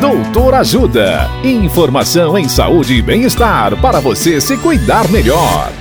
Doutor 0.00 0.54
Ajuda. 0.54 1.28
Informação 1.42 2.38
em 2.38 2.48
saúde 2.48 2.94
e 2.94 3.02
bem-estar 3.02 3.76
para 3.80 3.98
você 3.98 4.40
se 4.40 4.56
cuidar 4.56 5.08
melhor. 5.08 5.72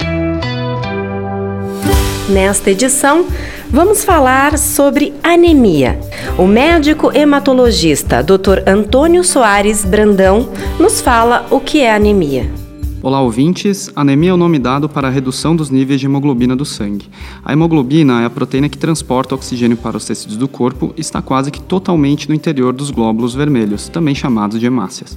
Nesta 2.27 2.71
edição, 2.71 3.27
vamos 3.69 4.03
falar 4.03 4.57
sobre 4.57 5.13
anemia. 5.21 5.99
O 6.35 6.47
médico 6.47 7.15
hematologista 7.15 8.24
Dr. 8.24 8.67
Antônio 8.67 9.24
Soares 9.24 9.85
Brandão 9.85 10.49
nos 10.79 10.99
fala 10.99 11.46
o 11.52 11.60
que 11.60 11.81
é 11.81 11.94
anemia. 11.94 12.67
Olá, 12.99 13.21
ouvintes. 13.21 13.91
Anemia 13.95 14.31
é 14.31 14.33
o 14.33 14.37
nome 14.37 14.57
dado 14.57 14.89
para 14.89 15.07
a 15.07 15.11
redução 15.11 15.55
dos 15.55 15.69
níveis 15.69 15.99
de 15.99 16.07
hemoglobina 16.07 16.55
do 16.55 16.66
sangue. 16.66 17.07
A 17.45 17.53
hemoglobina 17.53 18.23
é 18.23 18.25
a 18.25 18.29
proteína 18.29 18.67
que 18.70 18.77
transporta 18.77 19.35
oxigênio 19.35 19.77
para 19.77 19.95
os 19.95 20.03
tecidos 20.03 20.35
do 20.35 20.47
corpo 20.47 20.91
e 20.97 21.02
está 21.02 21.21
quase 21.21 21.52
que 21.52 21.61
totalmente 21.61 22.27
no 22.27 22.33
interior 22.33 22.73
dos 22.73 22.89
glóbulos 22.89 23.35
vermelhos, 23.35 23.88
também 23.88 24.15
chamados 24.15 24.59
de 24.59 24.65
hemácias. 24.65 25.15